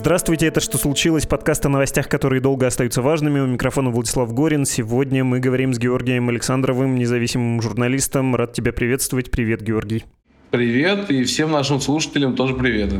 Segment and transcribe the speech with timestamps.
[0.00, 3.38] Здравствуйте, это «Что случилось?» Подкаст о новостях, которые долго остаются важными.
[3.38, 4.64] У микрофона Владислав Горин.
[4.64, 8.34] Сегодня мы говорим с Георгием Александровым, независимым журналистом.
[8.34, 9.30] Рад тебя приветствовать.
[9.30, 10.06] Привет, Георгий.
[10.50, 12.94] Привет, и всем нашим слушателям тоже привет.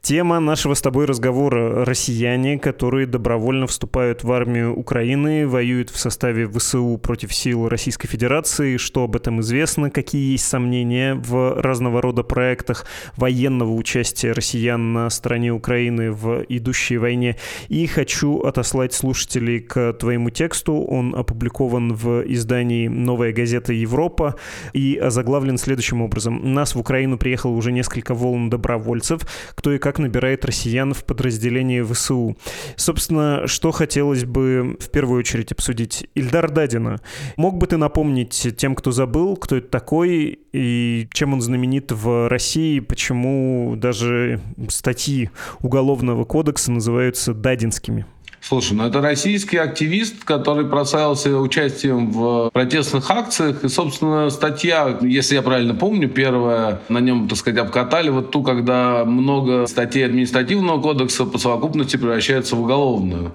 [0.00, 6.48] Тема нашего с тобой разговора– россияне, которые добровольно вступают в армию Украины, воюют в составе
[6.48, 8.76] ВСУ против сил Российской Федерации.
[8.76, 9.90] Что об этом известно?
[9.90, 12.86] Какие есть сомнения в разного рода проектах
[13.16, 17.36] военного участия россиян на стороне Украины в идущей войне?
[17.68, 20.74] И хочу отослать слушателей к твоему тексту.
[20.74, 24.36] Он опубликован в издании «Новая газета Европа»
[24.72, 26.54] и озаглавлен следующим образом.
[26.54, 29.22] Нас в Украину приехало уже несколько волн добровольцев,
[29.58, 32.36] кто и как набирает россиян в подразделение ВСУ.
[32.76, 36.06] Собственно, что хотелось бы в первую очередь обсудить?
[36.14, 37.00] Ильдар Дадина.
[37.36, 42.28] Мог бы ты напомнить тем, кто забыл, кто это такой и чем он знаменит в
[42.28, 48.06] России, почему даже статьи Уголовного кодекса называются дадинскими?
[48.40, 53.64] Слушай, ну это российский активист, который прославился участием в протестных акциях.
[53.64, 58.42] И, собственно, статья, если я правильно помню, первая на нем, так сказать, обкатали вот ту,
[58.42, 63.32] когда много статей административного кодекса по совокупности превращаются в уголовную.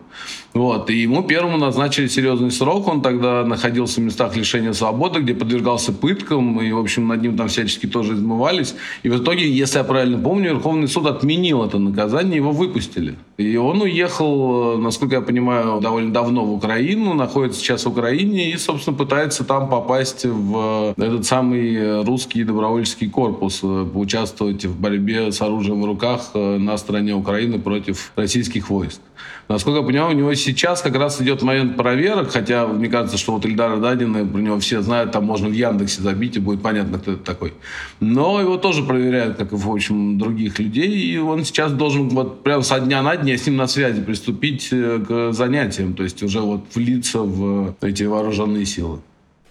[0.53, 0.89] Вот.
[0.89, 2.87] И ему первому назначили серьезный срок.
[2.87, 6.61] Он тогда находился в местах лишения свободы, где подвергался пыткам.
[6.61, 8.75] И, в общем, над ним там всячески тоже измывались.
[9.01, 13.15] И в итоге, если я правильно помню, Верховный суд отменил это наказание, его выпустили.
[13.37, 18.57] И он уехал, насколько я понимаю, довольно давно в Украину, находится сейчас в Украине и,
[18.57, 25.81] собственно, пытается там попасть в этот самый русский добровольческий корпус, поучаствовать в борьбе с оружием
[25.81, 29.01] в руках на стороне Украины против российских войск.
[29.49, 33.33] Насколько я понимаю, у него сейчас как раз идет момент проверок, хотя мне кажется, что
[33.33, 36.97] вот Ильдара Дадина, про него все знают, там можно в Яндексе забить, и будет понятно,
[36.97, 37.53] кто это такой.
[37.99, 42.43] Но его тоже проверяют, как и, в общем, других людей, и он сейчас должен вот
[42.43, 46.23] прямо со дня на день с ним на связи приступить э, к занятиям, то есть
[46.23, 48.99] уже вот влиться в эти вооруженные силы.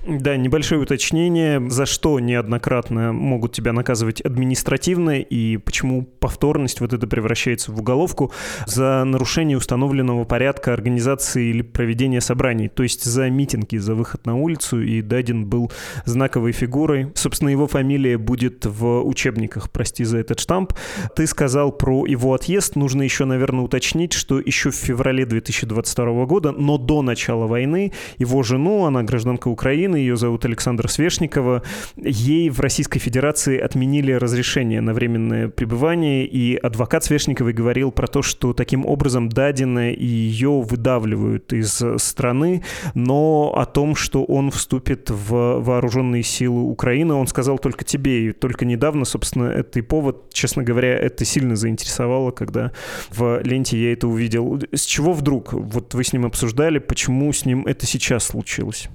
[0.05, 1.71] Да, небольшое уточнение.
[1.71, 8.33] За что неоднократно могут тебя наказывать административно и почему повторность вот это превращается в уголовку?
[8.67, 14.35] За нарушение установленного порядка организации или проведения собраний, то есть за митинги, за выход на
[14.37, 15.71] улицу, и Дадин был
[16.05, 17.13] знаковой фигурой.
[17.15, 20.73] Собственно, его фамилия будет в учебниках, прости за этот штамп.
[21.15, 22.75] Ты сказал про его отъезд.
[22.75, 28.43] Нужно еще, наверное, уточнить, что еще в феврале 2022 года, но до начала войны, его
[28.43, 31.63] жену, она гражданка Украины, Украины, ее зовут Александра Свешникова.
[31.97, 38.23] Ей в Российской Федерации отменили разрешение на временное пребывание, и адвокат Свешниковой говорил про то,
[38.23, 42.63] что таким образом Дадина и ее выдавливают из страны,
[42.95, 48.33] но о том, что он вступит в вооруженные силы Украины, он сказал только тебе, и
[48.33, 52.73] только недавно, собственно, это и повод, честно говоря, это сильно заинтересовало, когда
[53.11, 54.59] в ленте я это увидел.
[54.73, 55.53] С чего вдруг?
[55.53, 58.89] Вот вы с ним обсуждали, почему с ним это сейчас случилось?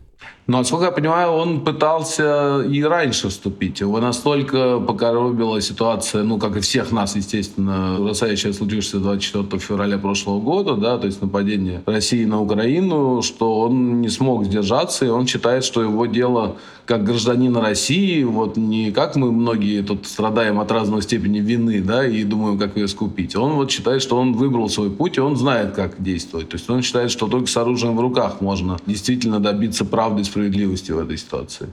[0.47, 3.81] Но, насколько я понимаю, он пытался и раньше вступить.
[3.81, 10.39] Его настолько покоробила ситуация, ну, как и всех нас, естественно, ужасающая случившаяся 24 февраля прошлого
[10.39, 15.27] года, да, то есть нападение России на Украину, что он не смог сдержаться, и он
[15.27, 16.55] считает, что его дело
[16.87, 22.07] как гражданина России, вот не как мы многие тут страдаем от разной степени вины, да,
[22.07, 23.35] и думаем, как ее скупить.
[23.35, 26.47] Он вот считает, что он выбрал свой путь, и он знает, как действовать.
[26.47, 30.23] То есть он считает, что только с оружием в руках можно действительно добиться правды и
[30.37, 31.69] справедливости в этой ситуации.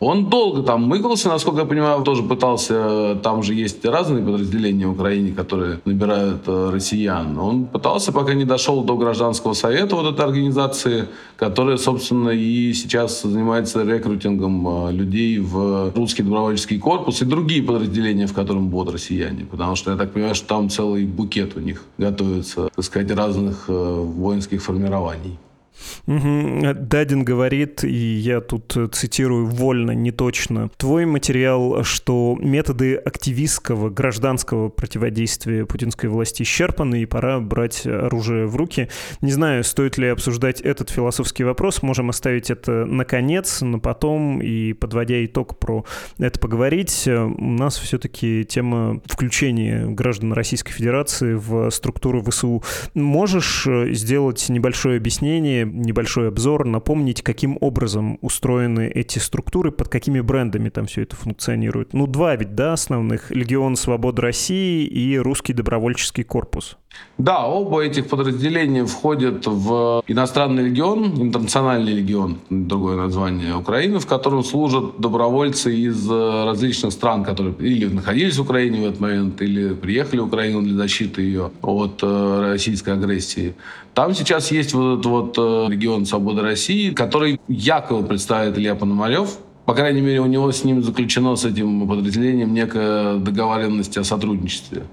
[0.00, 4.92] Он долго там мыкался, насколько я понимаю, тоже пытался, там же есть разные подразделения в
[4.92, 7.38] Украине, которые набирают э, россиян.
[7.38, 13.20] Он пытался, пока не дошел до гражданского совета вот этой организации, которая, собственно, и сейчас
[13.22, 19.44] занимается рекрутингом э, людей в русский добровольческий корпус и другие подразделения, в котором будут россияне.
[19.44, 23.64] Потому что я так понимаю, что там целый букет у них готовится, так сказать, разных
[23.68, 25.36] э, воинских формирований.
[26.06, 34.68] Дадин говорит, и я тут цитирую вольно, не точно, твой материал, что методы активистского, гражданского
[34.68, 38.88] противодействия путинской власти исчерпаны, и пора брать оружие в руки.
[39.20, 44.40] Не знаю, стоит ли обсуждать этот философский вопрос, можем оставить это на конец, но потом,
[44.42, 45.84] и подводя итог про
[46.18, 52.62] это поговорить, у нас все-таки тема включения граждан Российской Федерации в структуру ВСУ.
[52.94, 60.68] Можешь сделать небольшое объяснение, небольшой обзор, напомнить, каким образом устроены эти структуры, под какими брендами
[60.68, 61.92] там все это функционирует.
[61.92, 63.30] Ну, два ведь, да, основных.
[63.30, 66.76] Легион Свободы России и Русский добровольческий корпус.
[67.18, 74.42] Да, оба этих подразделения входят в иностранный легион, интернациональный легион, другое название Украины, в котором
[74.42, 79.74] служат добровольцы из э, различных стран, которые или находились в Украине в этот момент, или
[79.74, 83.54] приехали в Украину для защиты ее от э, российской агрессии.
[84.00, 89.36] Там сейчас есть вот этот вот э, регион Свободы России, который якобы представляет Илья Пономарев,
[89.66, 94.84] по крайней мере, у него с ним заключено, с этим подразделением, некая договоренность о сотрудничестве.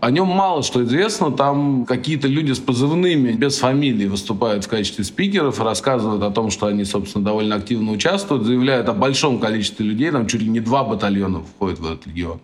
[0.00, 1.32] О нем мало что известно.
[1.32, 6.66] Там какие-то люди с позывными, без фамилии, выступают в качестве спикеров, рассказывают о том, что
[6.66, 10.10] они, собственно, довольно активно участвуют, заявляют о большом количестве людей.
[10.10, 12.40] Там чуть ли не два батальона входят в этот регион.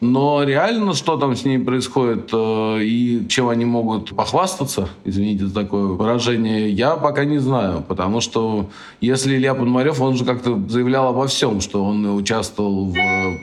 [0.00, 5.54] Но реально, что там с ними происходит э, и чем они могут похвастаться, извините за
[5.54, 7.84] такое выражение, я пока не знаю.
[7.86, 8.70] Потому что
[9.02, 12.96] если Илья Подмарев, он же как-то заявлял обо всем, что он участвовал в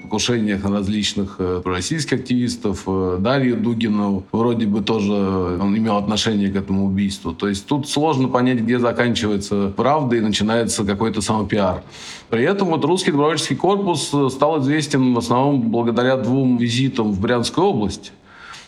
[0.03, 6.49] покушениях на различных э, российских активистов, э, Дарью Дугину, вроде бы тоже он имел отношение
[6.49, 7.33] к этому убийству.
[7.33, 11.83] То есть тут сложно понять, где заканчивается правда и начинается какой-то самопиар.
[12.29, 17.67] При этом вот русский добровольческий корпус стал известен в основном благодаря двум визитам в Брянскую
[17.67, 18.11] область.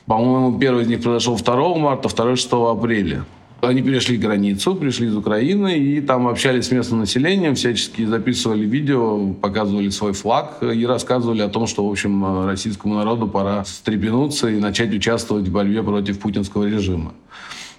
[0.05, 3.25] По-моему, первый из них произошел 2 марта, второй 6 апреля.
[3.61, 9.33] Они перешли границу, пришли из Украины и там общались с местным населением, всячески записывали видео,
[9.33, 14.61] показывали свой флаг и рассказывали о том, что, в общем, российскому народу пора встрепенуться и
[14.61, 17.11] начать участвовать в борьбе против путинского режима.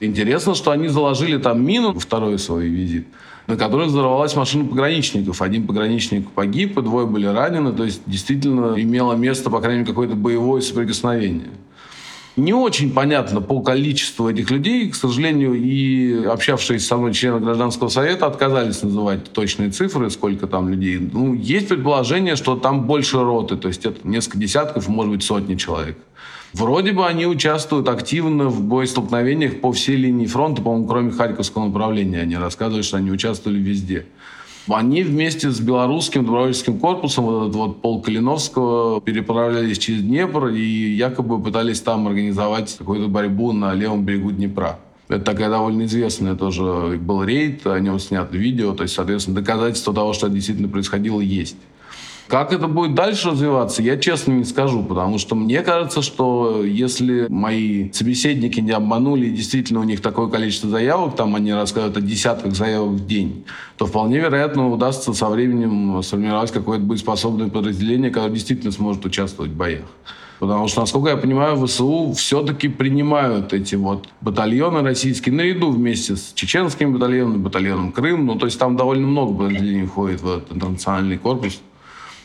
[0.00, 3.06] Интересно, что они заложили там мину, второй свой визит,
[3.50, 5.42] на которой взорвалась машина пограничников.
[5.42, 7.72] Один пограничник погиб, и двое были ранены.
[7.72, 11.50] То есть действительно имело место, по крайней мере, какое-то боевое соприкосновение.
[12.36, 14.88] Не очень понятно по количеству этих людей.
[14.88, 20.68] К сожалению, и общавшиеся со мной члены гражданского совета отказались называть точные цифры, сколько там
[20.68, 20.98] людей.
[21.12, 25.56] Ну, есть предположение, что там больше роты, то есть это несколько десятков, может быть, сотни
[25.56, 25.98] человек.
[26.52, 32.20] Вроде бы они участвуют активно в боестолкновениях по всей линии фронта, по-моему, кроме Харьковского направления.
[32.20, 34.06] Они рассказывают, что они участвовали везде.
[34.68, 40.60] Они вместе с белорусским добровольческим корпусом, вот этот вот пол Калиновского, переправлялись через Днепр и
[40.60, 44.78] якобы пытались там организовать какую-то борьбу на левом берегу Днепра.
[45.08, 49.92] Это такая довольно известная тоже был рейд, о нем снято видео, то есть, соответственно, доказательства
[49.92, 51.56] того, что это действительно происходило, есть.
[52.30, 57.26] Как это будет дальше развиваться, я честно не скажу, потому что мне кажется, что если
[57.28, 62.00] мои собеседники не обманули, и действительно у них такое количество заявок, там они рассказывают о
[62.00, 63.44] десятках заявок в день,
[63.76, 69.56] то вполне вероятно удастся со временем сформировать какое-то боеспособное подразделение, которое действительно сможет участвовать в
[69.56, 69.86] боях.
[70.38, 76.32] Потому что, насколько я понимаю, ВСУ все-таки принимают эти вот батальоны российские наряду вместе с
[76.34, 78.24] чеченским батальоном, батальоном Крым.
[78.24, 81.60] Ну, то есть там довольно много подразделений входит в этот интернациональный корпус.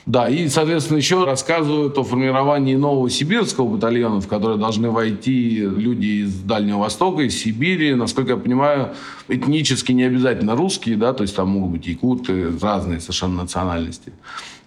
[0.05, 6.23] Да, и, соответственно, еще рассказывают о формировании нового сибирского батальона, в который должны войти люди
[6.23, 7.95] из Дальнего Востока, из Сибири.
[7.95, 8.93] Насколько я понимаю,
[9.27, 14.13] этнически не обязательно русские, да, то есть там могут быть якуты, разные совершенно национальности.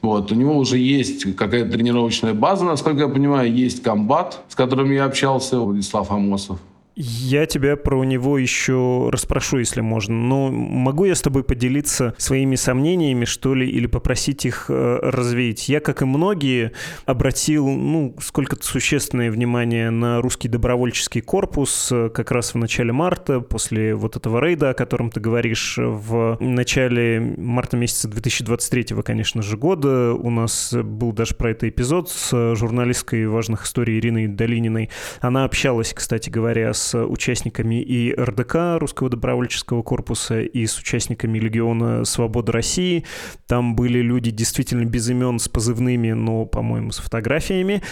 [0.03, 4.91] Вот, у него уже есть какая-то тренировочная база, насколько я понимаю, есть комбат, с которым
[4.91, 6.59] я общался, Владислав Амосов.
[7.01, 10.17] Я тебя про него еще расспрошу, если можно.
[10.17, 15.69] Но могу я с тобой поделиться своими сомнениями, что ли, или попросить их э, развеять?
[15.69, 16.73] Я, как и многие,
[17.07, 23.39] обратил, ну, сколько-то существенное внимание на русский добровольческий корпус э, как раз в начале марта,
[23.39, 29.57] после вот этого рейда, о котором ты говоришь, в начале марта месяца 2023, конечно же,
[29.57, 30.15] года.
[30.15, 34.91] У нас был даже про это эпизод с журналисткой важных историй Ириной Долининой.
[35.21, 41.39] Она общалась, кстати говоря, с с участниками и РДК, Русского добровольческого корпуса, и с участниками
[41.39, 43.05] Легиона Свободы России.
[43.47, 47.83] Там были люди действительно без имен, с позывными, но, по-моему, с фотографиями.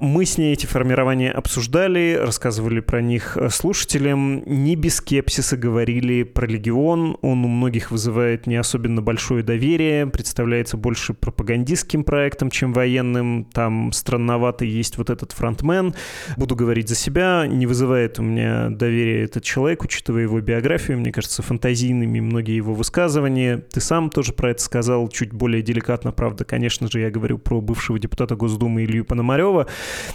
[0.00, 4.42] Мы с ней эти формирования обсуждали, рассказывали про них слушателям.
[4.46, 7.16] Не без скепсиса говорили про Легион.
[7.22, 13.46] Он у многих вызывает не особенно большое доверие, представляется больше пропагандистским проектом, чем военным.
[13.52, 15.94] Там странновато есть вот этот фронтмен.
[16.36, 20.98] Буду говорить за себя, не вызывает у меня меня доверие этот человек, учитывая его биографию,
[20.98, 23.58] мне кажется, фантазийными многие его высказывания.
[23.58, 27.60] Ты сам тоже про это сказал, чуть более деликатно, правда, конечно же, я говорю про
[27.60, 29.66] бывшего депутата Госдумы Илью Пономарева.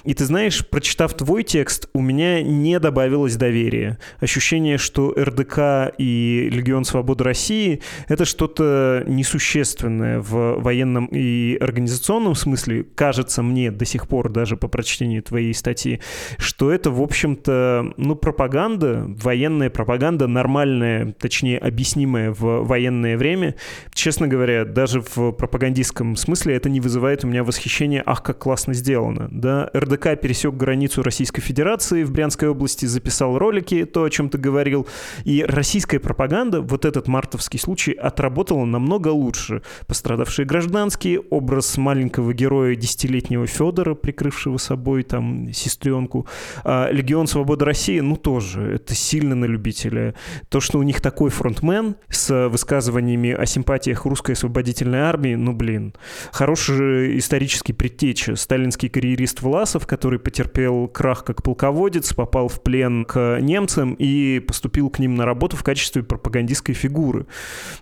[0.03, 3.97] И ты знаешь, прочитав твой текст, у меня не добавилось доверия.
[4.19, 12.83] Ощущение, что РДК и Легион Свободы России— это что-то несущественное в военном и организационном смысле,
[12.95, 15.99] кажется мне до сих пор, даже по прочтению твоей статьи,
[16.37, 23.53] что это, в общем-то, ну, пропаганда, военная пропаганда, нормальная, точнее, объяснимая в военное время,
[23.93, 28.73] честно говоря, даже в пропагандистском смысле это не вызывает у меня восхищения, ах, как классно
[28.73, 29.27] сделано.
[29.31, 29.69] Да?
[29.75, 34.87] РДК пересек границу Российской Федерации в Брянской области, записал ролики, то, о чем ты говорил,
[35.23, 39.61] и российская пропаганда, вот этот мартовский случай, отработала намного лучше.
[39.85, 46.25] Пострадавшие гражданские, образ маленького героя десятилетнего Федора, прикрывшего собой там сестренку,
[46.63, 50.15] а Легион Свободы России, ну тоже, это сильно на любителя.
[50.49, 55.93] То, что у них такой фронтмен с высказываниями о симпатиях русской освободительной армии, ну блин.
[56.31, 58.35] Хороший исторический предтеча.
[58.35, 64.89] Сталинский карьерист Власов, который потерпел крах как полководец, попал в плен к немцам и поступил
[64.89, 67.25] к ним на работу в качестве пропагандистской фигуры.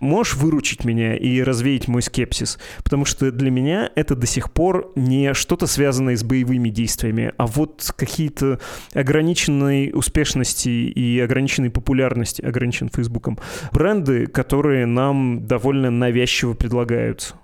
[0.00, 2.58] Можешь выручить меня и развеять мой скепсис?
[2.82, 7.46] Потому что для меня это до сих пор не что-то связанное с боевыми действиями, а
[7.46, 8.60] вот какие-то
[8.94, 13.38] ограниченной успешности и ограниченной популярности, ограничен Фейсбуком,
[13.72, 17.34] бренды, которые нам довольно навязчиво предлагаются.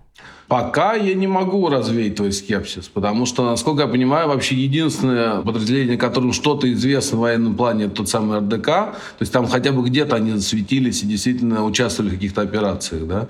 [0.48, 5.96] Пока я не могу развеять твой скепсис, потому что, насколько я понимаю, вообще единственное подразделение,
[5.96, 8.66] которым что-то известно в военном плане, это тот самый РДК.
[8.66, 13.26] То есть там хотя бы где-то они засветились и действительно участвовали в каких-то операциях, да.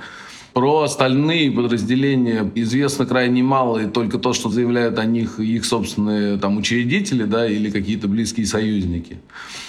[0.54, 6.38] Про остальные подразделения известно крайне мало, и только то, что заявляют о них их собственные
[6.38, 9.18] там, учредители да, или какие-то близкие союзники.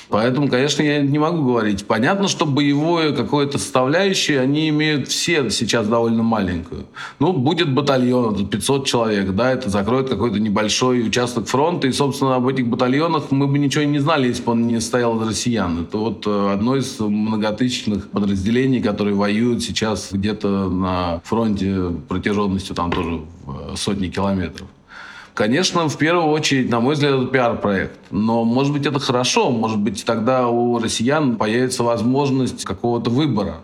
[0.10, 1.86] Поэтому, конечно, я не могу говорить.
[1.86, 6.86] Понятно, что боевое какое-то составляющее, они имеют все сейчас довольно маленькую.
[7.20, 12.36] Ну, будет батальон, это 500 человек, да, это закроет какой-то небольшой участок фронта, и, собственно,
[12.36, 15.84] об этих батальонах мы бы ничего не знали, если бы он не стоял из россиян.
[15.84, 22.92] Это вот э, одно из многотысячных подразделений, которые воюют сейчас где-то на фронте протяженностью там
[22.92, 24.68] тоже в сотни километров.
[25.36, 28.00] Конечно, в первую очередь, на мой взгляд, это пиар-проект.
[28.10, 29.50] Но, может быть, это хорошо.
[29.50, 33.58] Может быть, тогда у россиян появится возможность какого-то выбора.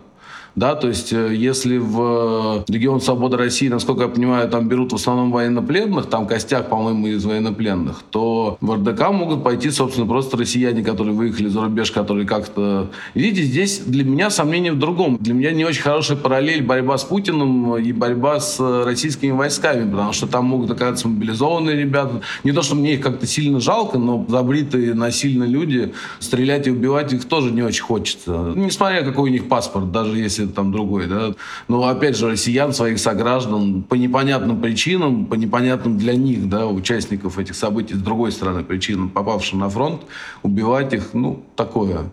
[0.54, 4.96] Да, то есть, э, если в регион Свободы России, насколько я понимаю, там берут в
[4.96, 10.82] основном военнопленных, там костяк, по-моему, из военнопленных, то в РДК могут пойти, собственно, просто россияне,
[10.82, 12.90] которые выехали за рубеж, которые как-то...
[13.14, 15.16] Видите, здесь для меня сомнение в другом.
[15.18, 20.12] Для меня не очень хорошая параллель борьба с Путиным и борьба с российскими войсками, потому
[20.12, 22.20] что там могут оказаться мобилизованные ребята.
[22.44, 27.12] Не то, что мне их как-то сильно жалко, но забритые насильно люди, стрелять и убивать
[27.12, 28.52] их тоже не очень хочется.
[28.54, 31.34] Несмотря какой у них паспорт, даже если это там другой, да.
[31.68, 37.38] Но опять же, россиян, своих сограждан по непонятным причинам, по непонятным для них, да, участников
[37.38, 40.02] этих событий, с другой стороны, причинам, попавшим на фронт,
[40.42, 42.10] убивать их, ну, такое.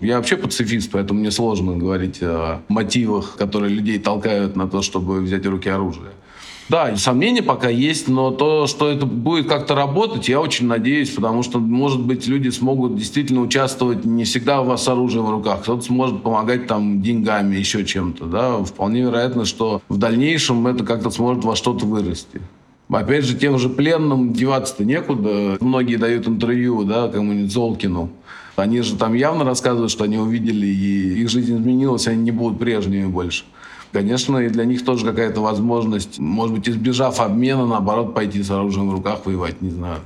[0.00, 5.20] Я вообще пацифист, поэтому мне сложно говорить о мотивах, которые людей толкают на то, чтобы
[5.20, 6.10] взять в руки оружие.
[6.70, 11.42] Да, сомнения пока есть, но то, что это будет как-то работать, я очень надеюсь, потому
[11.42, 15.62] что, может быть, люди смогут действительно участвовать не всегда у вас с в руках.
[15.62, 18.26] Кто-то сможет помогать там деньгами, еще чем-то.
[18.26, 18.62] Да?
[18.62, 22.40] Вполне вероятно, что в дальнейшем это как-то сможет во что-то вырасти.
[22.88, 25.58] Опять же, тем же пленным деваться-то некуда.
[25.60, 28.10] Многие дают интервью, да, кому-нибудь Золкину.
[28.54, 32.60] Они же там явно рассказывают, что они увидели, и их жизнь изменилась, они не будут
[32.60, 33.42] прежними больше.
[33.92, 38.88] Конечно, и для них тоже какая-то возможность, может быть, избежав обмена, наоборот, пойти с оружием
[38.88, 40.00] в руках воевать, не знаю.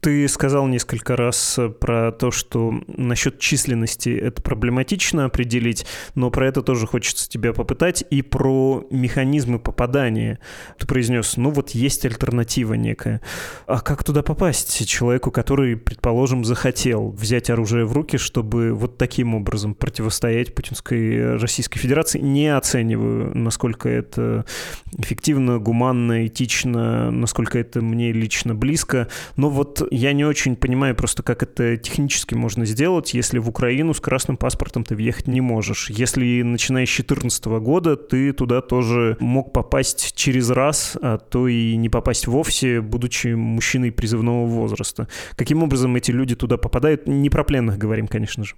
[0.00, 6.48] Ты сказал несколько раз э, про то, что насчет численности это проблематично определить, но про
[6.48, 10.38] это тоже хочется тебя попытать, и про механизмы попадания.
[10.78, 13.20] Ты произнес, ну вот есть альтернатива некая.
[13.66, 19.34] А как туда попасть человеку, который, предположим, захотел взять оружие в руки, чтобы вот таким
[19.34, 22.18] образом противостоять путинской Российской Федерации?
[22.18, 24.44] Не оцениваю, насколько это
[24.96, 30.96] эффективно, гуманно, этично, насколько это мне лично близко, но вот вот я не очень понимаю
[30.96, 35.40] просто, как это технически можно сделать, если в Украину с красным паспортом ты въехать не
[35.40, 35.88] можешь.
[35.88, 41.76] Если начиная с 2014 года ты туда тоже мог попасть через раз, а то и
[41.76, 45.06] не попасть вовсе, будучи мужчиной призывного возраста.
[45.36, 47.06] Каким образом эти люди туда попадают?
[47.06, 48.56] Не про пленных говорим, конечно же.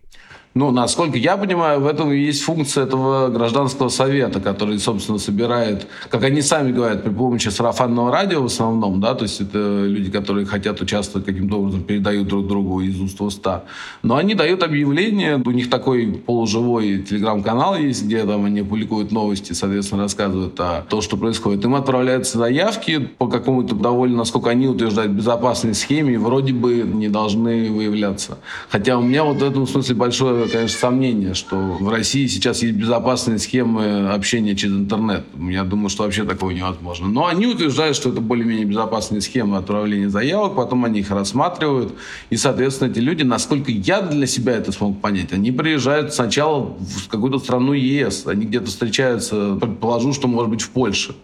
[0.57, 6.23] Ну, насколько я понимаю, в этом есть функция этого гражданского совета, который, собственно, собирает, как
[6.23, 10.47] они сами говорят, при помощи сарафанного радио в основном, да, то есть это люди, которые
[10.47, 13.65] хотят участвовать каким-то образом, передают друг другу из уст в уста.
[14.05, 19.55] Но они дают объявление, у них такой полуживой телеграм-канал есть, где там они публикуют новости,
[19.55, 21.65] соответственно, рассказывают о том, что происходит.
[21.65, 27.73] Им отправляются заявки по какому-то довольно, насколько они утверждают, безопасной схеме, вроде бы не должны
[27.73, 28.39] выявляться.
[28.69, 32.63] Хотя у меня вот в этом смысле большое высказываю, конечно, сомнение, что в России сейчас
[32.63, 35.25] есть безопасные схемы общения через интернет.
[35.39, 37.09] Я думаю, что вообще такого невозможно.
[37.09, 41.95] Но они утверждают, что это более-менее безопасные схемы отправления заявок, потом они их рассматривают.
[42.31, 47.09] И, соответственно, эти люди, насколько я для себя это смог понять, они приезжают сначала в
[47.09, 51.15] какую-то страну ЕС, они где-то встречаются, предположу, что, может быть, в Польше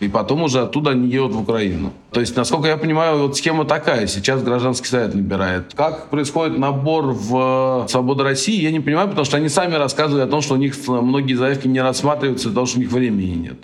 [0.00, 1.92] и потом уже оттуда они едут в Украину.
[2.10, 4.06] То есть, насколько я понимаю, вот схема такая.
[4.06, 5.74] Сейчас гражданский совет набирает.
[5.74, 10.30] Как происходит набор в «Свободу России», я не понимаю, потому что они сами рассказывают о
[10.30, 13.56] том, что у них многие заявки не рассматриваются, потому что у них времени нет.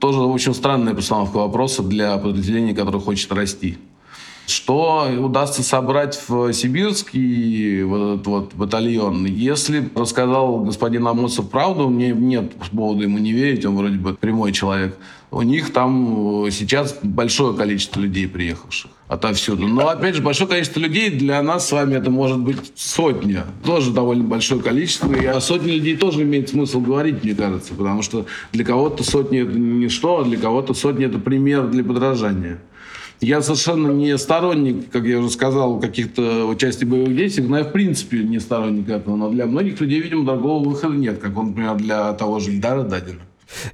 [0.00, 3.78] Тоже, в общем, странная постановка вопроса для подразделения, которое хочет расти.
[4.48, 9.26] Что удастся собрать в сибирский вот вот батальон?
[9.26, 14.52] Если рассказал господин Амосов правду, мне нет повода ему не верить, он вроде бы прямой
[14.52, 14.96] человек.
[15.30, 19.68] У них там э, сейчас большое количество людей, приехавших отовсюду.
[19.68, 23.44] Но, опять же, большое количество людей для нас с вами это может быть сотня.
[23.62, 25.12] Тоже довольно большое количество.
[25.12, 27.74] И о сотне людей тоже имеет смысл говорить, мне кажется.
[27.74, 32.60] Потому что для кого-то сотни это ничто, а для кого-то сотни это пример для подражания.
[33.20, 37.72] Я совершенно не сторонник, как я уже сказал, каких-то участий боевых действиях, но я в
[37.72, 39.16] принципе не сторонник этого.
[39.16, 43.20] Но для многих людей, видимо, другого выхода нет, как, например, для того же Ильдара Дадина.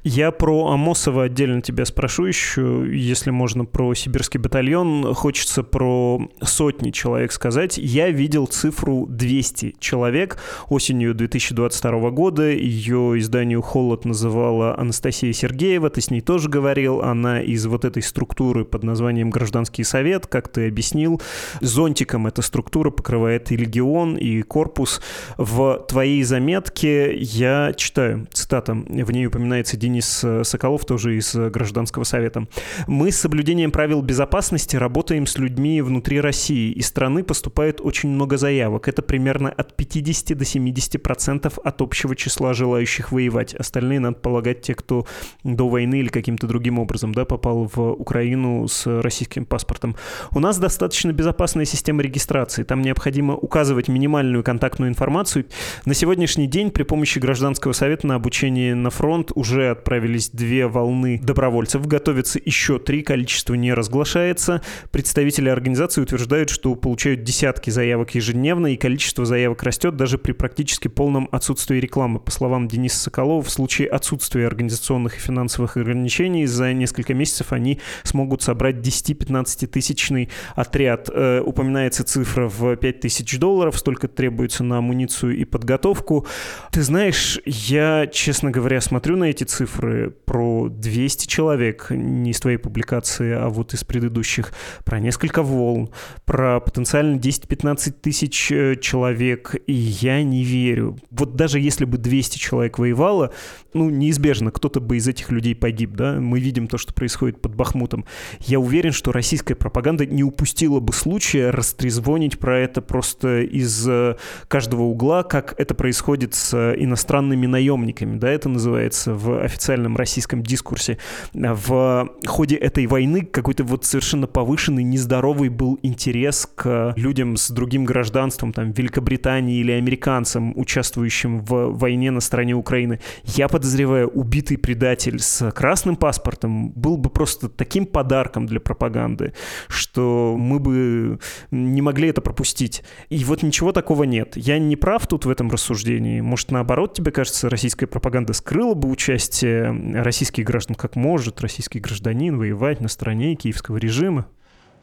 [0.02, 5.14] Я про Амосова отдельно тебя спрошу еще, если можно, про сибирский батальон.
[5.14, 7.78] Хочется про сотни человек сказать.
[7.78, 10.38] Я видел цифру 200 человек
[10.68, 12.50] осенью 2022 года.
[12.50, 15.90] Ее изданию «Холод» называла Анастасия Сергеева.
[15.90, 17.02] Ты с ней тоже говорил.
[17.02, 21.20] Она из вот этой структуры под названием «Гражданский совет», как ты объяснил.
[21.60, 25.00] Зонтиком эта структура покрывает и легион, и корпус.
[25.36, 31.34] В твоей заметке я читаю, цитата, в ней упоминается упоминается Денис э, Соколов, тоже из
[31.34, 32.46] э, Гражданского совета.
[32.86, 36.72] Мы с соблюдением правил безопасности работаем с людьми внутри России.
[36.72, 38.88] Из страны поступает очень много заявок.
[38.88, 43.54] Это примерно от 50 до 70 процентов от общего числа желающих воевать.
[43.54, 45.06] Остальные, надо полагать, те, кто
[45.44, 49.96] до войны или каким-то другим образом да, попал в Украину с российским паспортом.
[50.32, 52.64] У нас достаточно безопасная система регистрации.
[52.64, 55.46] Там необходимо указывать минимальную контактную информацию.
[55.86, 60.66] На сегодняшний день при помощи Гражданского совета на обучение на фронт уже уже отправились две
[60.66, 64.62] волны добровольцев, готовится еще три, количество не разглашается.
[64.90, 70.88] Представители организации утверждают, что получают десятки заявок ежедневно, и количество заявок растет даже при практически
[70.88, 72.18] полном отсутствии рекламы.
[72.18, 77.80] По словам Дениса Соколова, в случае отсутствия организационных и финансовых ограничений за несколько месяцев они
[78.02, 81.08] смогут собрать 10-15 тысячный отряд.
[81.12, 86.26] Э, упоминается цифра в 5 тысяч долларов, столько требуется на амуницию и подготовку.
[86.72, 92.40] Ты знаешь, я, честно говоря, смотрю на эти эти цифры про 200 человек, не из
[92.40, 94.52] твоей публикации, а вот из предыдущих,
[94.84, 95.90] про несколько волн,
[96.24, 100.98] про потенциально 10-15 тысяч э, человек, и я не верю.
[101.10, 103.32] Вот даже если бы 200 человек воевало,
[103.74, 107.54] ну, неизбежно кто-то бы из этих людей погиб, да, мы видим то, что происходит под
[107.54, 108.04] Бахмутом.
[108.40, 114.16] Я уверен, что российская пропаганда не упустила бы случая растрезвонить про это просто из э,
[114.48, 120.98] каждого угла, как это происходит с иностранными наемниками, да, это называется в официальном российском дискурсе.
[121.32, 127.84] В ходе этой войны какой-то вот совершенно повышенный, нездоровый был интерес к людям с другим
[127.84, 133.00] гражданством, там, Великобритании или американцам, участвующим в войне на стороне Украины.
[133.24, 139.32] Я подозреваю, убитый предатель с красным паспортом был бы просто таким подарком для пропаганды,
[139.68, 141.18] что мы бы
[141.50, 142.82] не могли это пропустить.
[143.08, 144.36] И вот ничего такого нет.
[144.36, 146.20] Я не прав тут в этом рассуждении.
[146.20, 151.80] Может, наоборот, тебе кажется, российская пропаганда скрыла бы участие участие российских граждан, как может российский
[151.80, 154.26] гражданин воевать на стороне киевского режима?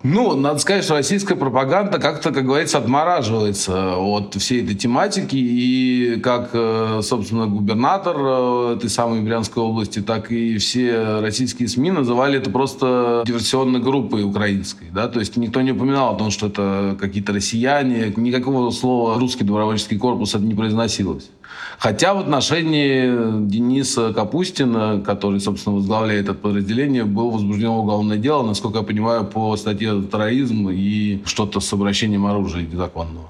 [0.04, 5.36] Ну, надо сказать, что российская пропаганда как-то, как говорится, отмораживается от всей этой тематики.
[5.36, 11.91] И как, э, собственно, губернатор э, этой самой Брянской области, так и все российские СМИ
[11.91, 14.88] называли это просто диверсионной группой украинской.
[14.91, 15.08] Да?
[15.08, 18.12] То есть никто не упоминал о том, что это какие-то россияне.
[18.15, 21.30] Никакого слова «русский добровольческий корпус» это не произносилось.
[21.79, 28.79] Хотя в отношении Дениса Капустина, который, собственно, возглавляет это подразделение, было возбуждено уголовное дело, насколько
[28.79, 33.27] я понимаю, по статье терроризм и что-то с обращением оружия незаконного.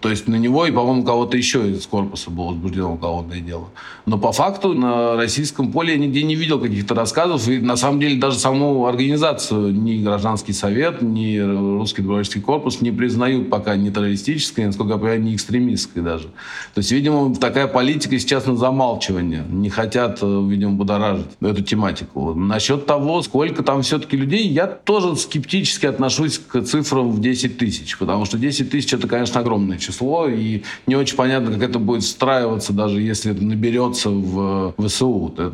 [0.00, 3.68] То есть на него и, по-моему, кого-то еще из корпуса было возбуждено уголовное дело.
[4.06, 7.48] Но по факту на российском поле я нигде не видел каких-то рассказов.
[7.48, 12.92] И на самом деле даже саму организацию ни Гражданский совет, ни Русский добровольческий корпус не
[12.92, 16.28] признают пока не террористической, насколько я понимаю, не экстремистской даже.
[16.74, 19.44] То есть, видимо, такая политика сейчас на замалчивание.
[19.50, 22.34] Не хотят, видимо, будоражить эту тематику.
[22.34, 27.98] Насчет того, сколько там все-таки людей, я тоже скептически отношусь к цифрам в 10 тысяч.
[27.98, 31.78] Потому что 10 тысяч это, конечно, огромное число число, и не очень понятно, как это
[31.78, 35.34] будет встраиваться, даже если это наберется в ВСУ.
[35.36, 35.52] Это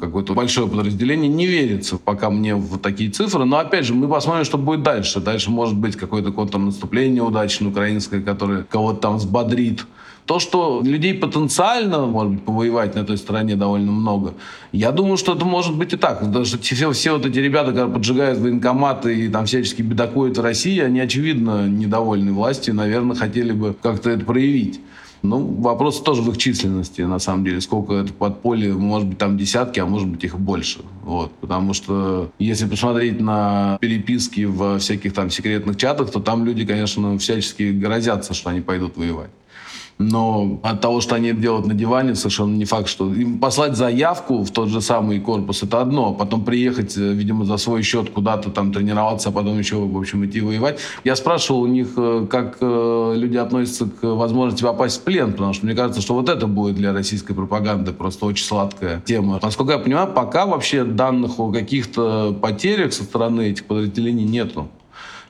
[0.00, 1.28] какое-то большое подразделение.
[1.28, 5.20] Не верится пока мне в такие цифры, но опять же, мы посмотрим, что будет дальше.
[5.20, 9.84] Дальше может быть какое-то контрнаступление удачное украинское, которое кого-то там взбодрит.
[10.28, 14.34] То, что людей потенциально, может быть, повоевать на этой стороне довольно много,
[14.72, 16.22] я думаю, что это может быть и так.
[16.44, 20.78] Что все, все вот эти ребята, которые поджигают военкоматы и там всячески бедокуют в России,
[20.80, 24.80] они, очевидно, недовольны властью наверное, хотели бы как-то это проявить.
[25.22, 27.60] Ну, вопрос тоже в их численности, на самом деле.
[27.60, 30.80] Сколько это подполье, может быть, там десятки, а может быть, их больше.
[31.02, 31.32] Вот.
[31.40, 37.18] Потому что, если посмотреть на переписки в всяких там секретных чатах, то там люди, конечно,
[37.18, 39.30] всячески грозятся, что они пойдут воевать.
[39.98, 43.76] Но от того, что они это делают на диване, совершенно не факт, что им послать
[43.76, 46.14] заявку в тот же самый корпус, это одно.
[46.14, 50.24] Потом приехать, э, видимо, за свой счет куда-то там тренироваться, а потом еще, в общем,
[50.24, 50.78] идти воевать.
[51.02, 55.52] Я спрашивал у них, э, как э, люди относятся к возможности попасть в плен, потому
[55.52, 59.40] что мне кажется, что вот это будет для российской пропаганды просто очень сладкая тема.
[59.42, 64.68] Насколько я понимаю, пока вообще данных о каких-то потерях со стороны этих подразделений нету.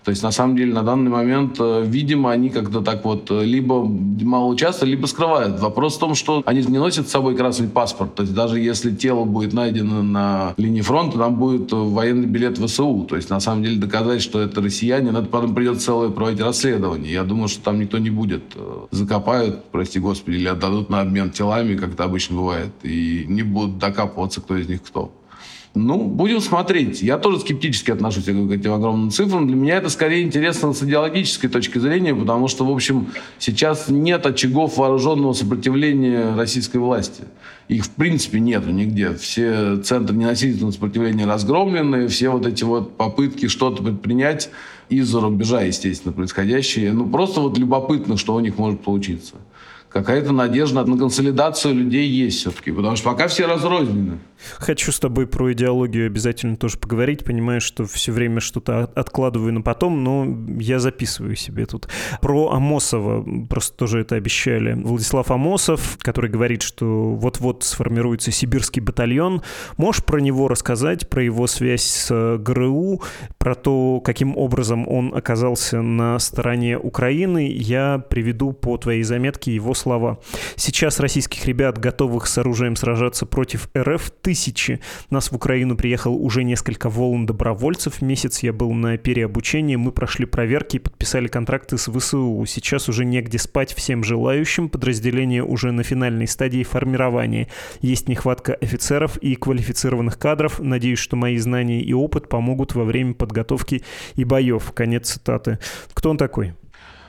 [0.08, 3.44] То есть, на самом деле, на данный момент, э, видимо, они как-то так вот э,
[3.44, 5.60] либо мало участвуют, либо скрывают.
[5.60, 8.14] Вопрос в том, что они не носят с собой красный паспорт.
[8.14, 13.04] То есть, даже если тело будет найдено на линии фронта, там будет военный билет ВСУ.
[13.06, 17.12] То есть, на самом деле, доказать, что это россияне, надо потом придется целое проводить расследование.
[17.12, 18.44] Я думаю, что там никто не будет.
[18.54, 23.42] Э, закопают, прости господи, или отдадут на обмен телами, как это обычно бывает, и не
[23.42, 25.12] будут докапываться, кто из них кто.
[25.74, 27.02] Ну, будем смотреть.
[27.02, 29.46] Я тоже скептически отношусь к этим огромным цифрам.
[29.46, 34.26] Для меня это скорее интересно с идеологической точки зрения, потому что, в общем, сейчас нет
[34.26, 37.24] очагов вооруженного сопротивления российской власти.
[37.68, 39.14] Их, в принципе, нету нигде.
[39.14, 44.50] Все центры ненасильственного сопротивления разгромлены, все вот эти вот попытки что-то предпринять
[44.88, 46.92] из-за рубежа, естественно, происходящие.
[46.92, 49.34] Ну, просто вот любопытно, что у них может получиться.
[49.90, 54.18] Какая-то надежда на консолидацию людей есть все-таки, потому что пока все разрознены.
[54.58, 57.24] Хочу с тобой про идеологию обязательно тоже поговорить.
[57.24, 60.26] Понимаю, что все время что-то откладываю на потом, но
[60.60, 61.88] я записываю себе тут.
[62.20, 64.74] Про Амосова просто тоже это обещали.
[64.74, 69.42] Владислав Амосов, который говорит, что вот-вот сформируется сибирский батальон.
[69.76, 73.02] Можешь про него рассказать, про его связь с ГРУ,
[73.38, 77.50] про то, каким образом он оказался на стороне Украины?
[77.50, 80.18] Я приведу по твоей заметке его слова.
[80.56, 84.80] Сейчас российских ребят, готовых с оружием сражаться против РФ, тысячи.
[85.10, 88.02] Нас в Украину приехал уже несколько волн добровольцев.
[88.02, 92.44] Месяц я был на переобучении, мы прошли проверки и подписали контракты с ВСУ.
[92.46, 94.68] Сейчас уже негде спать всем желающим.
[94.68, 97.48] Подразделение уже на финальной стадии формирования.
[97.80, 100.58] Есть нехватка офицеров и квалифицированных кадров.
[100.58, 103.82] Надеюсь, что мои знания и опыт помогут во время подготовки
[104.16, 104.72] и боев.
[104.74, 105.58] Конец цитаты.
[105.94, 106.54] Кто он такой?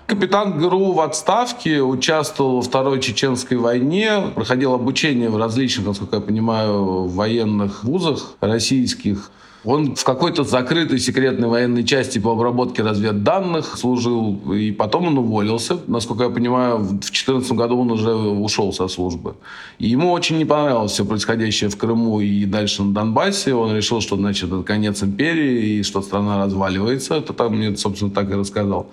[0.10, 6.22] Капитан ГРУ в отставке, участвовал во Второй Чеченской войне, проходил обучение в различных, насколько я
[6.22, 9.30] понимаю, военных вузах российских.
[9.64, 15.78] Он в какой-то закрытой секретной военной части по обработке разведданных служил, и потом он уволился.
[15.86, 19.36] Насколько я понимаю, в 2014 году он уже ушел со службы.
[19.78, 23.54] И ему очень не понравилось все происходящее в Крыму и дальше на Донбассе.
[23.54, 27.14] Он решил, что, значит, это конец империи, и что страна разваливается.
[27.14, 28.88] Это там мне, собственно, так и рассказал.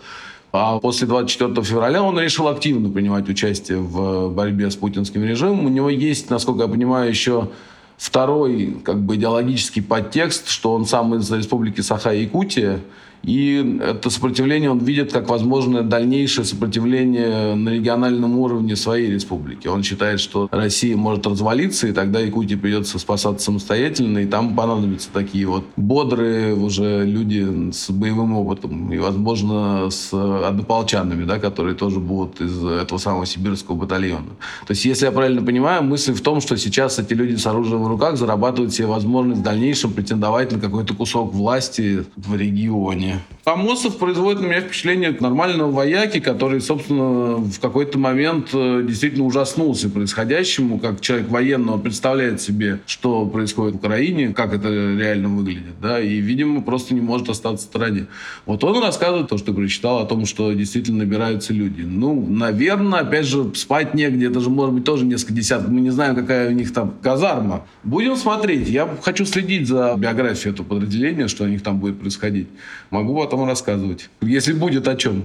[0.58, 5.66] А после 24 февраля он решил активно принимать участие в борьбе с путинским режимом.
[5.66, 7.50] У него есть, насколько я понимаю, еще
[7.98, 12.80] второй как бы идеологический подтекст, что он сам из республики Саха-Якутия,
[13.26, 19.66] и это сопротивление он видит как возможное дальнейшее сопротивление на региональном уровне своей республики.
[19.66, 25.08] Он считает, что Россия может развалиться, и тогда Якутии придется спасаться самостоятельно, и там понадобятся
[25.12, 31.98] такие вот бодрые уже люди с боевым опытом, и, возможно, с однополчанами, да, которые тоже
[31.98, 34.30] будут из этого самого сибирского батальона.
[34.66, 37.82] То есть, если я правильно понимаю, мысль в том, что сейчас эти люди с оружием
[37.82, 43.15] в руках зарабатывают себе возможность в дальнейшем претендовать на какой-то кусок власти в регионе.
[43.44, 49.88] Амосов производит на меня впечатление нормального вояки, который, собственно, в какой-то момент э, действительно ужаснулся
[49.88, 56.00] происходящему, как человек военного представляет себе, что происходит в Украине, как это реально выглядит, да,
[56.00, 58.06] и, видимо, просто не может остаться в стороне.
[58.46, 61.82] Вот он рассказывает то, что прочитал, о том, что действительно набираются люди.
[61.82, 65.90] Ну, наверное, опять же, спать негде, это же может быть тоже несколько десятков, мы не
[65.90, 67.64] знаем, какая у них там казарма.
[67.84, 68.68] Будем смотреть.
[68.68, 72.48] Я хочу следить за биографией этого подразделения, что у них там будет происходить.
[72.96, 75.24] Могу потом рассказывать, если будет о чем.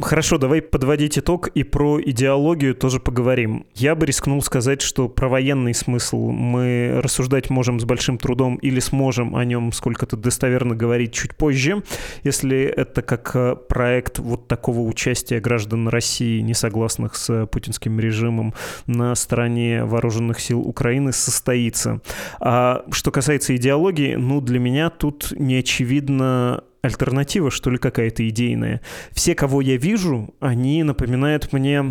[0.00, 3.66] Хорошо, давай подводить итог и про идеологию тоже поговорим.
[3.74, 8.80] Я бы рискнул сказать, что про военный смысл мы рассуждать можем с большим трудом или
[8.80, 11.82] сможем о нем сколько-то достоверно говорить чуть позже,
[12.22, 18.54] если это как э, проект вот такого участия граждан России, не согласных с путинским режимом
[18.86, 22.00] на стороне вооруженных сил Украины, состоится.
[22.40, 28.80] А что касается идеологии, ну, для меня тут не очевидно альтернатива, что ли, какая-то идейная.
[29.12, 31.90] Все, кого я вижу, они напоминают мне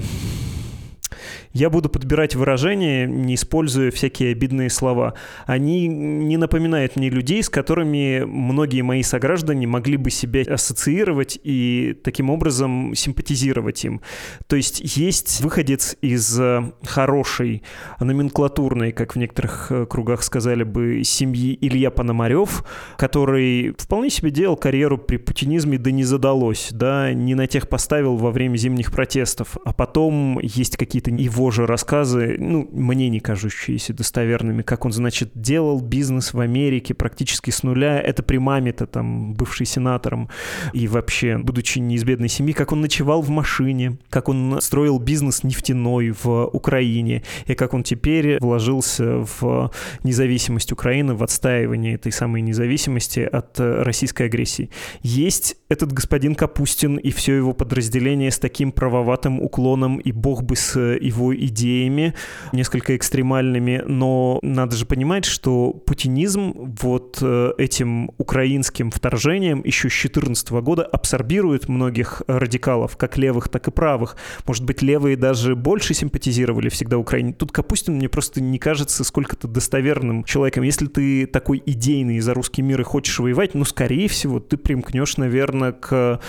[1.53, 5.13] я буду подбирать выражения, не используя всякие обидные слова.
[5.45, 11.97] Они не напоминают мне людей, с которыми многие мои сограждане могли бы себя ассоциировать и
[12.03, 14.01] таким образом симпатизировать им.
[14.47, 17.63] То есть есть выходец из э, хорошей,
[17.99, 22.63] номенклатурной, как в некоторых э, кругах сказали бы, семьи Илья Пономарев,
[22.97, 28.15] который вполне себе делал карьеру при путинизме, да не задалось, да, не на тех поставил
[28.15, 29.57] во время зимних протестов.
[29.65, 34.91] А потом есть какие-то его его же рассказы, ну, мне не кажущиеся достоверными, как он,
[34.91, 37.99] значит, делал бизнес в Америке практически с нуля.
[37.99, 40.29] Это при маме-то там, бывший сенатором,
[40.73, 44.99] и вообще, будучи не из бедной семьи, как он ночевал в машине, как он строил
[44.99, 49.71] бизнес нефтяной в Украине, и как он теперь вложился в
[50.03, 54.69] независимость Украины, в отстаивание этой самой независимости от российской агрессии.
[55.01, 60.55] Есть этот господин Капустин и все его подразделение с таким правоватым уклоном, и бог бы
[60.55, 62.13] с его идеями,
[62.51, 70.01] несколько экстремальными, но надо же понимать, что путинизм вот э, этим украинским вторжением еще с
[70.01, 74.17] 2014 года абсорбирует многих радикалов, как левых, так и правых.
[74.45, 77.33] Может быть, левые даже больше симпатизировали всегда Украине.
[77.33, 80.63] Тут Капустин мне просто не кажется сколько-то достоверным человеком.
[80.63, 85.17] Если ты такой идейный за русский мир и хочешь воевать, ну, скорее всего, ты примкнешь,
[85.17, 86.19] наверное, к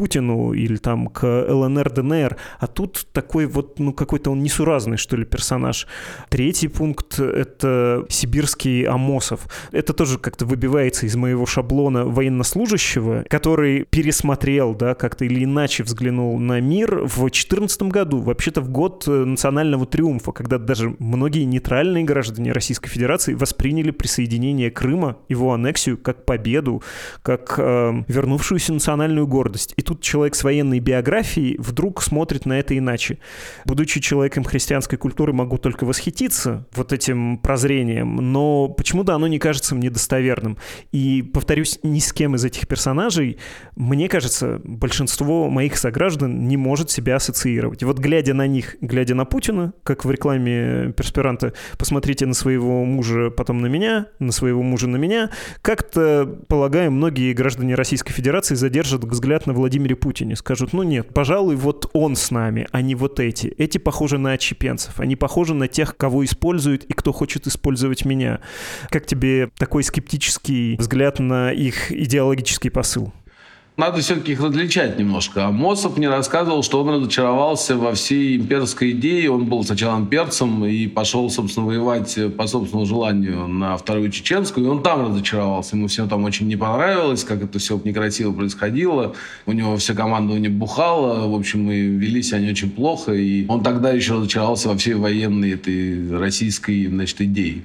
[0.00, 2.38] Путину или там к ЛНР, ДНР.
[2.58, 5.86] А тут такой вот, ну, какой-то он несуразный, что ли, персонаж.
[6.30, 9.46] Третий пункт— это сибирский Амосов.
[9.72, 16.38] Это тоже как-то выбивается из моего шаблона военнослужащего, который пересмотрел, да, как-то или иначе взглянул
[16.38, 22.04] на мир в 2014 году, вообще-то в год э, национального триумфа, когда даже многие нейтральные
[22.04, 26.82] граждане Российской Федерации восприняли присоединение Крыма, его аннексию, как победу,
[27.22, 29.74] как э, вернувшуюся национальную гордость.
[29.76, 33.18] И тут человек с военной биографией вдруг смотрит на это иначе.
[33.64, 39.74] Будучи человеком христианской культуры могу только восхититься вот этим прозрением, но почему-то оно не кажется
[39.74, 40.58] мне достоверным.
[40.92, 43.38] И, повторюсь, ни с кем из этих персонажей,
[43.74, 47.82] мне кажется, большинство моих сограждан не может себя ассоциировать.
[47.82, 53.30] Вот глядя на них, глядя на Путина, как в рекламе перспиранта, посмотрите на своего мужа,
[53.30, 55.30] потом на меня, на своего мужа на меня,
[55.62, 61.56] как-то, полагаю, многие граждане Российской Федерации задержат взгляд на Владимире Путине, скажут, ну нет, пожалуй,
[61.56, 63.46] вот он с нами, а не вот эти.
[63.56, 65.00] Эти похожи на отщепенцев.
[65.00, 68.40] Они похожи на тех, кого используют и кто хочет использовать меня.
[68.90, 73.10] Как тебе такой скептический взгляд на их идеологический посыл?
[73.80, 75.46] Надо все-таки их различать немножко.
[75.46, 79.30] А Мосов мне рассказывал, что он разочаровался во всей имперской идее.
[79.30, 84.66] Он был сначала имперцем и пошел, собственно, воевать по собственному желанию на Вторую Чеченскую.
[84.66, 85.76] И он там разочаровался.
[85.76, 89.14] Ему все там очень не понравилось, как это все некрасиво происходило.
[89.46, 91.26] У него вся команда не бухала.
[91.26, 93.14] В общем, и велись они очень плохо.
[93.14, 97.62] И он тогда еще разочаровался во всей военной этой российской, значит, идее.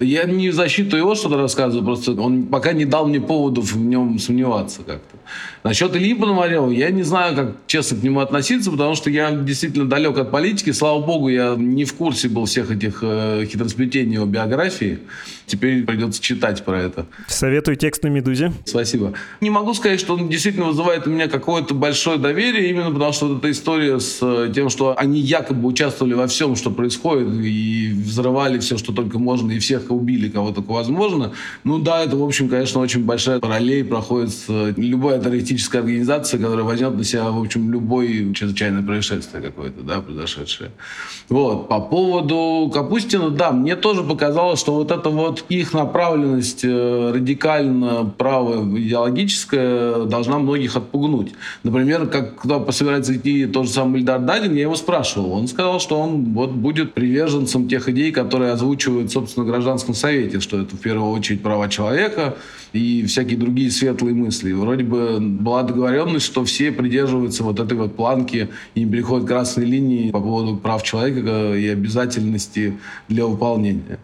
[0.00, 3.78] Я не в защиту его что-то рассказываю, просто он пока не дал мне поводов в
[3.78, 5.16] нем сомневаться как-то.
[5.62, 9.88] Насчет Ильи Пономарева, я не знаю, как честно к нему относиться, потому что я действительно
[9.88, 10.72] далек от политики.
[10.72, 14.98] Слава богу, я не в курсе был всех этих э, хитросплетений его биографии.
[15.46, 17.06] Теперь придется читать про это.
[17.28, 18.52] Советую текст на «Медузе».
[18.64, 19.12] Спасибо.
[19.40, 23.28] Не могу сказать, что он действительно вызывает у меня какое-то большое доверие, именно потому что
[23.28, 27.92] вот эта история с э, тем, что они якобы участвовали во всем, что происходит, и
[27.94, 31.32] взрывали все, что только можно, и всех убили, кого только возможно.
[31.62, 36.42] Ну да, это, в общем, конечно, очень большая параллель проходит с э, любой террористической организацией,
[36.42, 40.70] которая возьмет на себя, в общем, любое чрезвычайное происшествие какое-то, да, произошедшее.
[41.28, 41.68] Вот.
[41.68, 47.12] По поводу Капустина, да, мне тоже показалось, что вот это вот вот их направленность э,
[47.12, 51.32] радикально правая идеологическая должна многих отпугнуть.
[51.62, 55.32] Например, как когда собирается идти тот же самый Ильдар Дадин, я его спрашивал.
[55.32, 60.40] Он сказал, что он вот будет приверженцем тех идей, которые озвучивают, собственно, в гражданском совете,
[60.40, 62.36] что это в первую очередь права человека
[62.72, 64.52] и всякие другие светлые мысли.
[64.52, 69.64] вроде бы была договоренность, что все придерживаются вот этой вот планки и не переходят красной
[69.64, 72.76] линии по поводу прав человека и обязательности
[73.08, 73.98] для выполнения.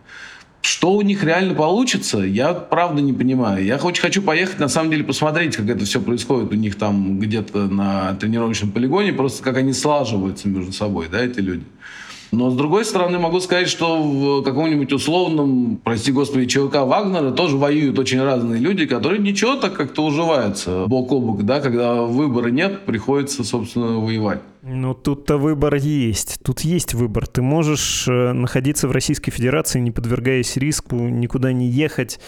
[0.63, 3.65] Что у них реально получится, я правда не понимаю.
[3.65, 7.19] Я очень хочу поехать, на самом деле, посмотреть, как это все происходит у них там
[7.19, 11.65] где-то на тренировочном полигоне, просто как они слаживаются между собой, да, эти люди.
[12.33, 17.57] Но, с другой стороны, могу сказать, что в каком-нибудь условном, прости господи, ЧВК Вагнера тоже
[17.57, 22.49] воюют очень разные люди, которые ничего так как-то уживаются бок о бок, да, когда выбора
[22.49, 24.41] нет, приходится, собственно, воевать.
[24.63, 26.39] Ну, тут-то выбор есть.
[26.45, 27.27] Тут есть выбор.
[27.27, 32.21] Ты можешь э, находиться в Российской Федерации, не подвергаясь риску, никуда не ехать,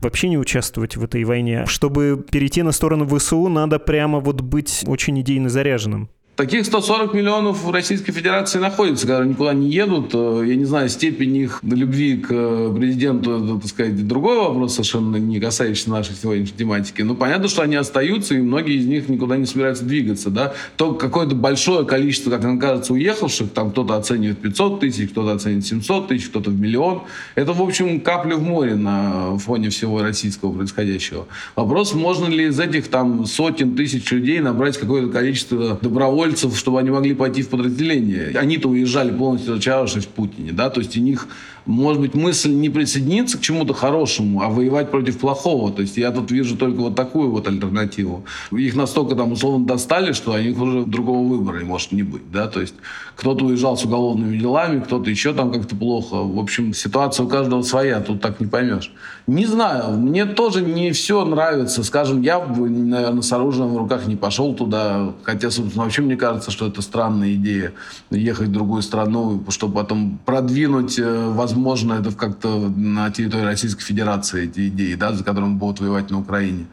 [0.00, 1.66] вообще не участвовать в этой войне.
[1.66, 6.10] Чтобы перейти на сторону ВСУ, надо прямо вот быть очень идейно заряженным.
[6.40, 10.12] Таких 140 миллионов в Российской Федерации находится, когда никуда не едут.
[10.14, 14.72] Э, я не знаю, степень их любви к э, президенту, это, так сказать, другой вопрос,
[14.72, 17.02] совершенно не касающийся нашей сегодняшней тематики.
[17.02, 20.30] Но понятно, что они остаются, и многие из них никуда не собираются двигаться.
[20.30, 20.54] Да?
[20.76, 25.66] То какое-то большое количество, как нам кажется, уехавших, там кто-то оценивает 500 тысяч, кто-то оценивает
[25.66, 27.02] 700 тысяч, кто-то в миллион.
[27.34, 31.26] Это, в общем, капля в море на фоне всего российского происходящего.
[31.54, 36.80] Вопрос, можно ли из этих там сотен тысяч людей набрать какое-то количество добровольцев, добровольцев, чтобы
[36.80, 38.38] они могли пойти в подразделение.
[38.38, 41.28] Они-то уезжали полностью разочаровавшись в Путине, да, то есть у них
[41.70, 45.72] может быть, мысль не присоединиться к чему-то хорошему, а воевать против плохого.
[45.72, 48.24] То есть я тут вижу только вот такую вот альтернативу.
[48.50, 52.30] Их настолько там условно достали, что у них уже другого выбора может не быть.
[52.30, 52.48] Да?
[52.48, 52.74] То есть
[53.14, 56.16] кто-то уезжал с уголовными делами, кто-то еще там как-то плохо.
[56.16, 58.92] В общем, ситуация у каждого своя, тут так не поймешь.
[59.26, 61.84] Не знаю, мне тоже не все нравится.
[61.84, 65.12] Скажем, я бы, наверное, с оружием в руках не пошел туда.
[65.22, 67.72] Хотя, собственно, вообще мне кажется, что это странная идея
[68.10, 73.82] ехать в другую страну, чтобы потом продвинуть возможность э, возможно, это как-то на территории Российской
[73.82, 76.66] Федерации эти идеи, да, за которыми будут воевать на Украине.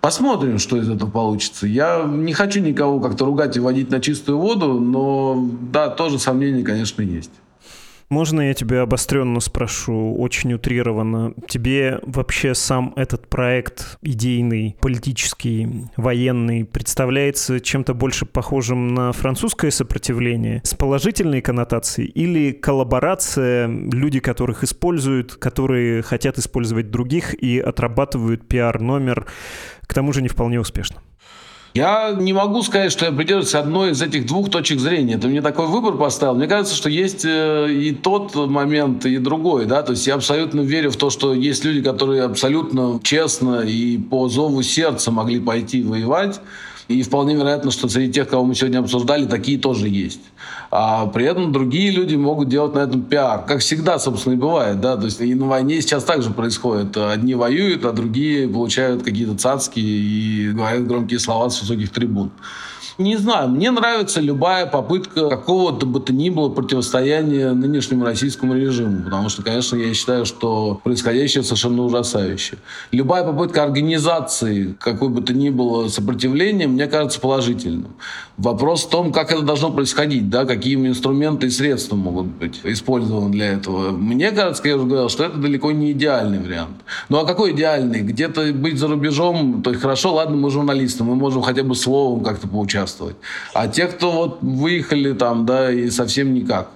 [0.00, 1.66] Посмотрим, что из этого получится.
[1.66, 6.62] Я не хочу никого как-то ругать и водить на чистую воду, но да, тоже сомнения,
[6.62, 7.30] конечно, есть.
[8.08, 11.34] Можно я тебя обостренно спрошу, очень утрированно?
[11.48, 20.60] Тебе вообще сам этот проект идейный, политический, военный представляется чем-то больше похожим на французское сопротивление
[20.64, 29.26] с положительной коннотацией или коллаборация, люди, которых используют, которые хотят использовать других и отрабатывают пиар-номер,
[29.86, 31.00] к тому же не вполне успешно?
[31.74, 35.18] Я не могу сказать, что я придерживаюсь одной из этих двух точек зрения.
[35.18, 36.36] Ты мне такой выбор поставил.
[36.36, 39.66] Мне кажется, что есть э, и тот момент, и другой.
[39.66, 39.82] Да?
[39.82, 44.28] То есть я абсолютно верю в то, что есть люди, которые абсолютно честно и по
[44.28, 46.40] зову сердца могли пойти воевать.
[46.88, 50.20] И вполне вероятно, что среди тех, кого мы сегодня обсуждали, такие тоже есть.
[50.70, 53.44] А при этом другие люди могут делать на этом пиар.
[53.46, 54.80] Как всегда, собственно, и бывает.
[54.80, 54.96] Да?
[54.96, 56.96] То есть и на войне сейчас также происходит.
[56.96, 62.30] Одни воюют, а другие получают какие-то цацки и говорят громкие слова с высоких трибун.
[62.96, 69.02] Не знаю, мне нравится любая попытка какого-то бы то ни было противостояния нынешнему российскому режиму,
[69.02, 72.58] потому что, конечно, я считаю, что происходящее совершенно ужасающе.
[72.92, 77.96] Любая попытка организации какой бы то ни было сопротивления, мне кажется положительным.
[78.36, 83.30] Вопрос в том, как это должно происходить, да, какие инструменты и средства могут быть использованы
[83.30, 83.90] для этого.
[83.90, 86.76] Мне кажется, как я уже говорил, что это далеко не идеальный вариант.
[87.08, 88.02] Ну а какой идеальный?
[88.02, 92.22] Где-то быть за рубежом, то есть хорошо, ладно, мы журналисты, мы можем хотя бы словом
[92.22, 93.16] как-то поучаствовать участвовать.
[93.54, 96.70] А те, кто вот выехали там, да, и совсем никак.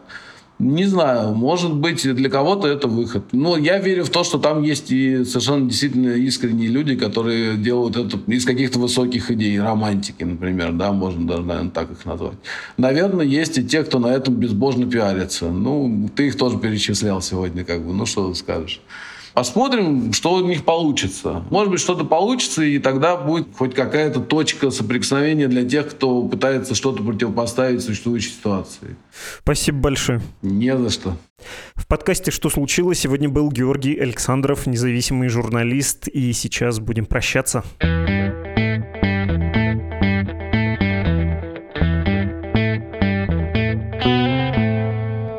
[0.59, 3.23] Не знаю, может быть, для кого-то это выход.
[3.31, 7.97] Но я верю в то, что там есть и совершенно действительно искренние люди, которые делают
[7.97, 12.39] это из каких-то высоких идей, романтики, например, да, можно даже, наверное, так их назвать.
[12.77, 15.49] Наверное, есть и те, кто на этом безбожно пиарится.
[15.49, 18.81] Ну, ты их тоже перечислял сегодня, как бы, ну, что ты скажешь.
[19.39, 21.45] Посмотрим, что у них получится.
[21.51, 26.75] Может быть, что-то получится, и тогда будет хоть какая-то точка соприкосновения для тех, кто пытается
[26.75, 28.97] что-то противопоставить существующей ситуации.
[29.45, 30.21] Спасибо большое.
[30.43, 31.17] Не за что.
[31.77, 37.63] В подкасте «Что случилось?» сегодня был Георгий Александров, независимый журналист, и сейчас будем прощаться.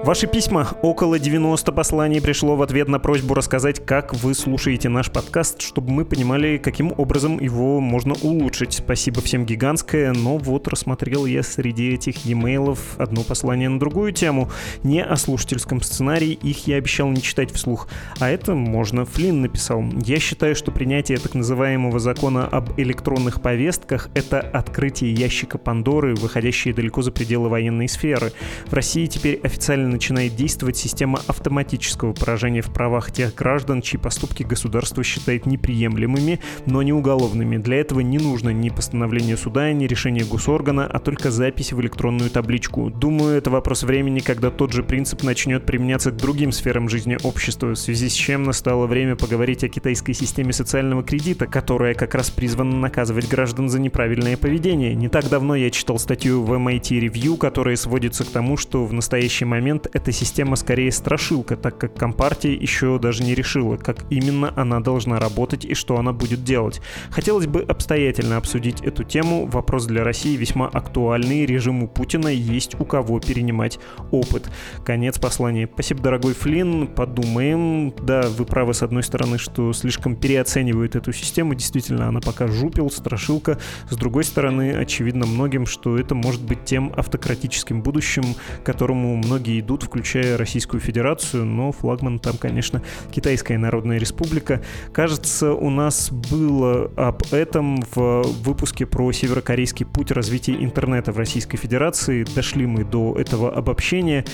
[0.09, 0.67] Ваши письма.
[0.81, 5.91] Около 90 посланий пришло в ответ на просьбу рассказать, как вы слушаете наш подкаст, чтобы
[5.91, 8.73] мы понимали, каким образом его можно улучшить.
[8.73, 14.49] Спасибо всем гигантское, но вот рассмотрел я среди этих e-mail одно послание на другую тему.
[14.81, 17.87] Не о слушательском сценарии, их я обещал не читать вслух.
[18.19, 19.05] А это можно.
[19.05, 19.83] Флинн написал.
[20.03, 26.73] Я считаю, что принятие так называемого закона об электронных повестках— это открытие ящика Пандоры, выходящее
[26.73, 28.33] далеко за пределы военной сферы.
[28.65, 34.43] В России теперь официально начинает действовать система автоматического поражения в правах тех граждан, чьи поступки
[34.43, 37.57] государство считает неприемлемыми, но не уголовными.
[37.57, 42.29] Для этого не нужно ни постановление суда, ни решение госоргана, а только запись в электронную
[42.29, 42.89] табличку.
[42.89, 47.71] Думаю, это вопрос времени, когда тот же принцип начнет применяться к другим сферам жизни общества,
[47.71, 52.29] в связи с чем настало время поговорить о китайской системе социального кредита, которая как раз
[52.31, 54.95] призвана наказывать граждан за неправильное поведение.
[54.95, 58.93] Не так давно я читал статью в MIT Review, которая сводится к тому, что в
[58.93, 64.53] настоящий момент эта система скорее страшилка, так как Компартия еще даже не решила, как именно
[64.55, 66.81] она должна работать и что она будет делать.
[67.11, 69.45] Хотелось бы обстоятельно обсудить эту тему.
[69.47, 71.45] Вопрос для России весьма актуальный.
[71.45, 73.79] Режиму Путина есть у кого перенимать
[74.11, 74.49] опыт.
[74.85, 75.69] Конец послания.
[75.71, 76.87] Спасибо, дорогой Флинн.
[76.87, 77.93] Подумаем.
[78.03, 81.55] Да, вы правы с одной стороны, что слишком переоценивают эту систему.
[81.55, 83.57] Действительно, она пока жупил, страшилка.
[83.89, 88.23] С другой стороны, очевидно многим, что это может быть тем автократическим будущим,
[88.61, 94.61] к которому многие идут, включая Российскую Федерацию, но флагман там, конечно, Китайская Народная Республика.
[94.93, 101.57] Кажется, у нас было об этом в выпуске про северокорейский путь развития интернета в Российской
[101.57, 102.25] Федерации.
[102.35, 104.25] Дошли мы до этого обобщения.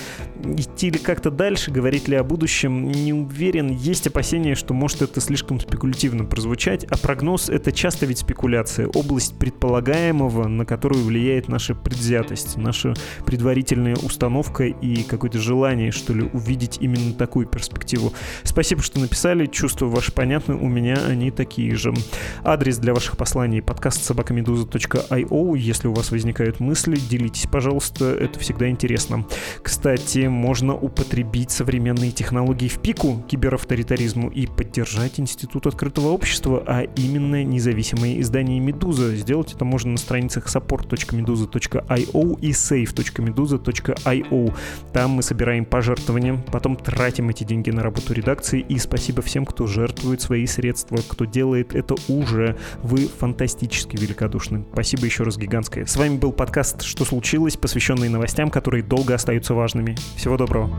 [0.44, 3.70] Идти ли как-то дальше, говорить ли о будущем, не уверен.
[3.70, 9.38] Есть опасения, что может это слишком спекулятивно прозвучать, а прогноз— это часто ведь спекуляция, область
[9.38, 12.94] предполагаемого, на которую влияет наша предвзятость, наша
[13.24, 18.12] предварительная установка и какое-то желание, что ли, увидеть именно такую перспективу.
[18.44, 21.94] Спасибо, что написали, чувства ваши понятны, у меня они такие же.
[22.42, 25.58] Адрес для ваших посланий подкаст собакамедуза.io.
[25.58, 29.26] Если у вас возникают мысли, делитесь, пожалуйста, это всегда интересно.
[29.62, 37.44] Кстати, можно употребить современные технологии в пику киберавторитаризму и поддержать Институт открытого общества, а именно
[37.44, 39.14] независимые издания «Медуза».
[39.16, 44.54] Сделать это можно на страницах support.meduza.io и save.meduza.io.
[44.92, 48.60] Там мы собираем пожертвования, потом тратим эти деньги на работу редакции.
[48.60, 52.56] И спасибо всем, кто жертвует свои средства, кто делает это уже.
[52.82, 54.64] Вы фантастически великодушны.
[54.72, 55.84] Спасибо еще раз гигантское.
[55.84, 59.96] С вами был подкаст «Что случилось?», посвященный новостям, которые долго остаются важными.
[60.16, 60.70] Всего доброго.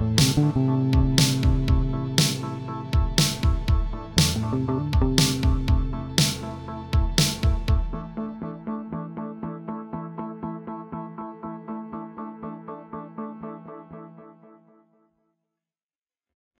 [4.49, 4.86] thank you